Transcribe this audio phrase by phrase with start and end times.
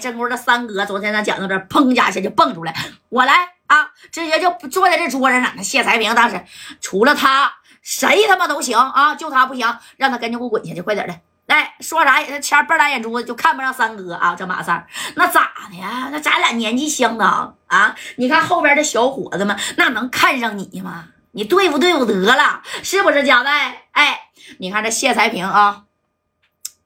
[0.00, 2.74] 这屋的三哥昨天咱讲到这儿，砰一下就蹦出来，
[3.10, 3.34] 我来
[3.66, 3.90] 啊！
[4.10, 5.52] 直接就坐在这桌子上。
[5.56, 6.42] 那谢才平当时
[6.80, 11.14] 除了他，谁他妈都行啊，就他不行，让他赶紧给我滚下去，快点的！
[11.46, 14.34] 来说啥也是前半拉眼珠子就看不上三哥啊！
[14.34, 14.86] 这马三
[15.16, 16.08] 那咋的呀？
[16.10, 17.94] 那咱俩年纪相当啊！
[18.16, 21.06] 你看后边的小伙子们，那能看上你吗？
[21.32, 23.82] 你对付对付得了，是不是贾代？
[23.92, 25.84] 哎，你看这谢才平啊，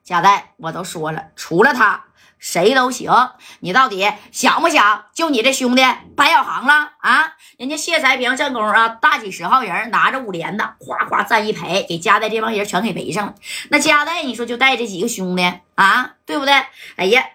[0.03, 2.03] 贾代我都说了，除了他。
[2.39, 3.11] 谁都行，
[3.59, 5.83] 你到底想不想就你这兄弟
[6.15, 7.33] 白小航了啊？
[7.57, 13.35] 人家谢才平正宫啊，大几十号人拿着五连的，哗哗站一排，给家代这帮人全给围上了。
[13.69, 16.53] 那家代你说就带这几个兄弟啊，对不对？
[16.97, 17.25] 哎呀，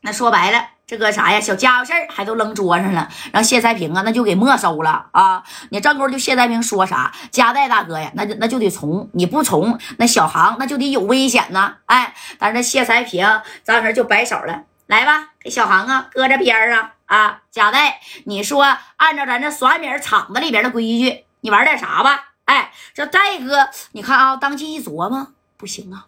[0.00, 0.77] 那说白了。
[0.88, 5.44] 这个啥呀，小家伙事儿还都扔桌上了，让谢才平啊，那就给没收了啊！
[5.68, 11.76] 你张钩就谢才平说啥，加代大哥呀，那就那就得从，你不从，那小航那就得有危险呐！
[11.84, 17.42] 哎，但是谢才平当时就摆手了，来吧，给小航啊搁这边上啊！
[17.50, 22.30] 加代，你说按照咱这耍米厂子里边的规矩，你玩点啥吧？
[22.46, 26.06] 哎，这戴哥，你看啊，当即一琢磨，不行啊！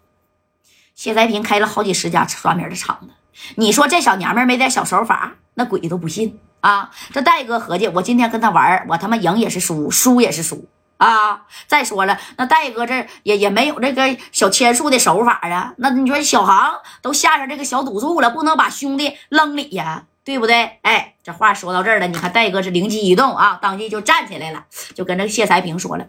[0.95, 3.13] 谢才平开了好几十家耍米的厂子。
[3.57, 6.91] 你说这小娘们没点小手法，那鬼都不信啊！
[7.13, 11.43] 这戴哥合计，我今天跟他玩，我他妈赢也是输，输也是输啊！
[11.67, 15.75] 再说了，那戴哥这也也没有这个小千术的手法啊。
[15.79, 20.79] 那你说小航都下上这个小赌注了，不能把兄弟扔里呀，对不对？
[20.83, 26.07] 哎，这话说到这儿了，你看戴哥是灵机一动啊，当即就站起来了，就跟这个谢才平说了：“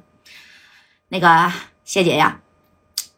[1.07, 1.51] 那个
[1.85, 2.39] 谢姐呀，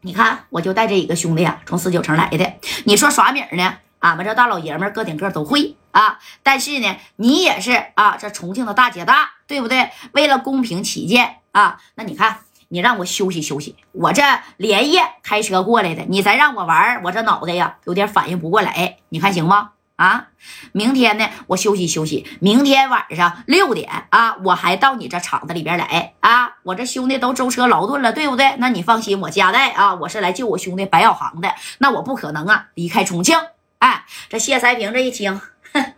[0.02, 2.54] 你看我就带这一个兄弟呀，从四九城来的，
[2.86, 9.92] 你说耍米呢？”俺们这大老爷们个顶个都会啊，但是呢，你也是啊，这重庆的大姐大，对不对？
[10.12, 14.22] 为了公平起见啊，那你看，你让我休息休息，我这
[14.58, 19.70] 连夜开车过来的，你再让我玩，我这脑袋呀有点反应不过来，你看行吗？
[19.96, 20.28] 啊，
[20.74, 28.54] 明天呢，我休息休息，明天晚上六点啊，我还到你这厂子里边来啊，我这兄弟都舟车劳顿了，对不对？
[28.58, 33.38] 那你放心，我家带啊，我是来救我兄弟白小航的，那我不可能啊离开重庆。
[33.84, 35.42] 哎，这谢才平这一听，
[35.74, 35.94] 哼，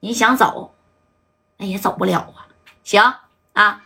[0.00, 0.74] 你想走，
[1.58, 2.48] 那也走不了啊。
[2.82, 3.02] 行
[3.52, 3.82] 啊，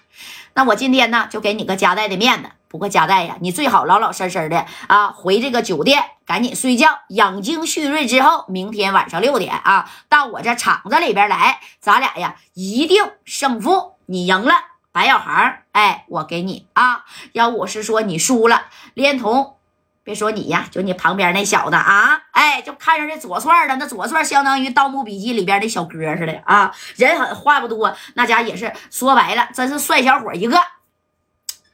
[0.54, 2.50] 那我今天呢就给你个夹带的面子。
[2.68, 13.96] 不过夹带呀，你最好老老实实的啊，回这个酒店赶紧睡觉，养精蓄锐之后，明天晚上六点啊，到我这厂子里边来，咱俩呀一定胜负。
[14.06, 14.52] 你赢了，
[14.92, 17.04] 白小航，哎，我给你啊。
[17.32, 19.56] 要我是说你输了，连同。
[20.06, 23.74] 别说你呀，就你旁边那小子啊，哎，就看上这左帅了。
[23.74, 30.60] 那左帅相当于《盗墓笔记》里边的小哥似的啊，人狠话不多，那家也是说白了，真是帅小伙一个。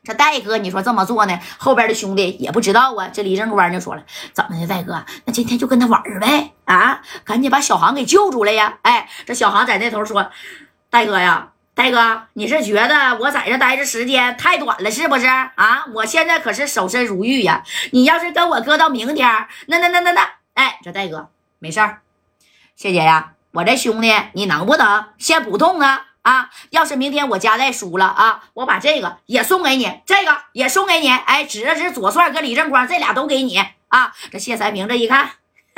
[0.02, 3.10] 这戴哥，你说这么做呢，后边的兄弟也不知道啊。
[3.12, 5.04] 这李正官就说了：“怎么的，戴哥？
[5.26, 10.30] 那今天就跟他玩呗，啊，赶紧把小航给救出来呀！”哎，这小航在那头说
[10.88, 15.86] ：“戴哥呀。”戴哥，你是觉得我在这待着时间太短了，是不是啊？
[15.94, 17.62] 我现在可是守身如玉呀！
[17.92, 22.02] 你要是跟我搁到明天，那那那那那，哎，这戴哥没事儿，
[22.76, 26.08] 谢姐呀，我这兄弟你能不能先不动啊？
[26.20, 34.12] 啊，要是明天我家代输了啊，我把这个也送给你，这个也送给你，哎，指着指左帅跟李正光，这俩都给你啊！
[34.30, 35.30] 这谢才明这一看，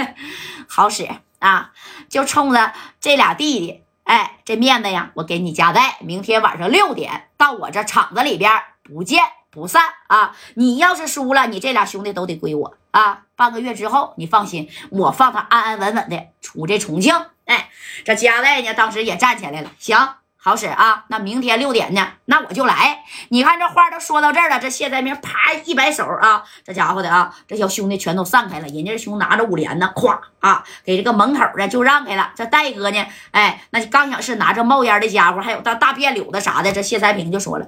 [0.69, 1.71] 好使啊，
[2.09, 3.84] 就冲着这俩弟弟。
[4.05, 5.97] 哎，这面子呀，我给你夹带。
[6.01, 10.37] 明天晚上六点到我这厂子里边，不见不散啊！
[10.55, 13.23] 你要是输了，你这俩兄弟都得归我啊！
[13.35, 17.15] 半个月之后，你放心，我放他安安稳稳的出这重庆。
[17.47, 17.71] 哎，
[18.05, 19.97] 这夹带呢，当时也站起来了，行。
[20.45, 21.07] 好使啊！
[21.09, 22.07] 那明天六点呢？
[22.27, 23.03] 那我就来。
[23.31, 28.67] 你看这话都说到这儿了，这谢在明啪一摆手啊，这家伙的啊，这小兄弟全都散开了。
[28.67, 32.31] 人家这兄拿着五连呢，咵啊，给这个门口的就让开了。
[32.37, 37.67] 这戴哥呢，哎，那刚想是拿着冒烟的家伙，还有大大辫柳子啥的，这谢才平就说了：“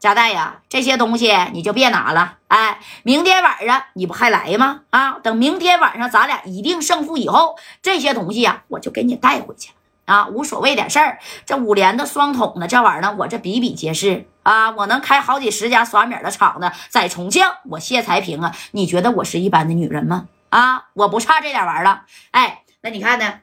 [0.00, 2.38] 贾代呀，这些东西你就别拿了。
[2.48, 4.80] 哎，明天晚上你不还来吗？
[4.90, 9.70] 啊，等明天晚上咱俩一定胜负以后，这些东西呀，我就给你带回去。”
[10.08, 20.26] 啊，无所谓点事儿，这五连的双桶的这玩意儿呢，我这比比皆是啊，我能开好几十家耍米的厂子，在重庆，我谢才平啊，你觉得我是一般的女人吗？
[20.48, 23.40] 啊，我不差这点玩意儿了，哎，那你看呢？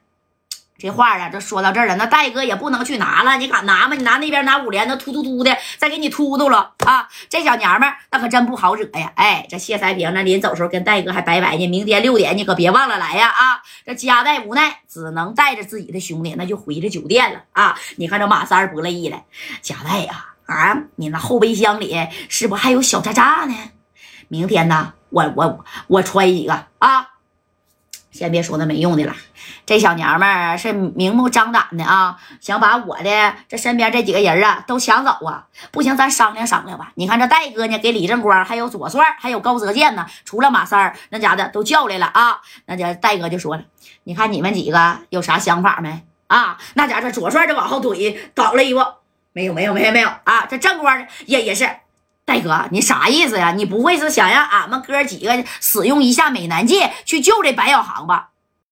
[0.77, 3.95] 这话啊，这说到这儿了，那戴哥也不能去拿了，你敢拿吗？
[3.95, 7.07] 你拿那边拿五连，那突突突的，再给你突突了啊！
[7.29, 9.11] 这小娘们那可真不好惹呀！
[9.15, 13.29] 哎，这谢才平那临走时候跟戴哥还拜拜呢，明天六点你可别忘了来呀！
[13.29, 17.79] 啊，这家代无奈只能带着自己的兄弟，那就回这酒店了啊！
[17.95, 19.23] 你看这马三不乐意了，
[19.61, 21.95] 家代呀，啊，你那后备箱里
[22.27, 23.55] 是不还有小渣渣呢？
[24.27, 27.11] 明天呢，我我我揣一个啊！
[28.15, 29.13] 先别说那没用的了，
[29.65, 35.47] 这小娘们儿是明目张胆的啊，想把我的这身边这几个人啊都抢走啊！
[35.69, 36.93] 不行，咱商量商量吧。
[36.95, 42.39] 你看这戴哥呢，给李正光、还有左帅、还有高泽健呢，除了马三儿，那家的都叫来了啊。
[42.67, 43.63] 那家戴哥就说了
[44.05, 48.79] ：“你看你们几个有啥想法没？”啊，那家这左帅就往后怼，倒了一步，
[49.33, 50.45] 没有，没有，没有，没有啊！
[50.49, 51.69] 这正光也也是。
[52.25, 53.51] 戴哥，你啥意思呀？
[53.51, 58.29] 你不会是想让俺们哥几个使用一下美男计去救这白小航吧？